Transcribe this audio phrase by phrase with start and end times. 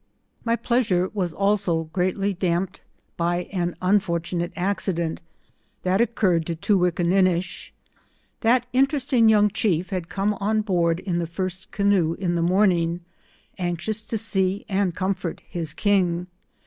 [0.43, 2.81] My pleasure was also greatly damped
[3.17, 5.21] by an un fortunate accident
[5.83, 7.71] that occurred to Toowinndkia nish.
[8.39, 13.01] That interesting young chief had come on board in the first canoe in the morning,
[13.59, 16.25] anxious to see and comfort his ki.jg.